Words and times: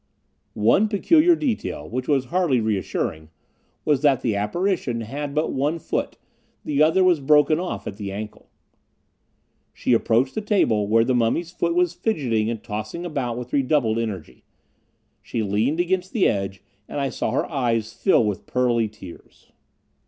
One 0.55 0.87
peculiar 0.87 1.35
detail, 1.35 1.87
which 1.87 2.07
was 2.07 2.25
hardly 2.33 2.59
reassuring, 2.59 3.29
was 3.85 4.01
that 4.01 4.21
the 4.21 4.35
apparition 4.35 5.01
had 5.01 5.35
but 5.35 5.53
one 5.53 5.77
foot, 5.77 6.17
the 6.65 6.81
other 6.81 7.03
was 7.03 7.19
broken 7.19 7.59
off 7.59 7.85
at 7.85 7.97
the 7.97 8.11
ankle. 8.11 8.49
She 9.75 9.93
approached 9.93 10.33
the 10.33 10.41
table, 10.41 10.87
where 10.87 11.03
the 11.05 11.13
mummy's 11.13 11.51
foot 11.51 11.75
was 11.75 11.93
fidgeting 11.93 12.49
and 12.49 12.63
tossing 12.63 13.05
about 13.05 13.37
with 13.37 13.53
redoubled 13.53 13.99
energy. 13.99 14.43
She 15.21 15.43
leaned 15.43 15.79
against 15.79 16.13
the 16.13 16.27
edge, 16.27 16.63
and 16.89 16.99
I 16.99 17.09
saw 17.09 17.29
her 17.29 17.45
eyes 17.45 17.93
fill 17.93 18.25
with 18.25 18.47
pearly 18.47 18.87
tears. 18.87 19.51